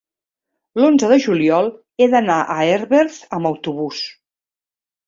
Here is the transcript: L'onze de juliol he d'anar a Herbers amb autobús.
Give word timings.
L'onze 0.79 1.09
de 1.11 1.17
juliol 1.25 1.69
he 1.99 2.09
d'anar 2.15 2.41
a 2.43 2.59
Herbers 2.73 3.21
amb 3.39 3.53
autobús. 3.53 4.07